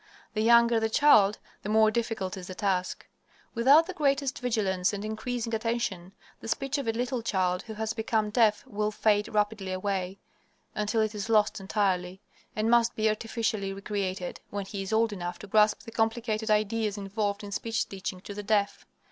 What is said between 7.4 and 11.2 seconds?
who has become deaf will fade rapidly away, until it